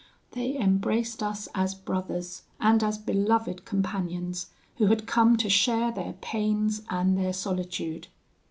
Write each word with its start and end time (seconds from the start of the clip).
They 0.31 0.57
embraced 0.57 1.21
us 1.21 1.47
as 1.53 1.75
brothers, 1.75 2.41
and 2.59 2.81
as 2.83 2.97
beloved 2.97 3.65
companions, 3.65 4.47
who 4.77 4.87
had 4.87 5.05
come 5.05 5.37
to 5.37 5.47
share 5.47 5.91
their 5.91 6.13
pains 6.13 6.81
and 6.89 7.15
their 7.15 7.33
solitude. 7.33 8.07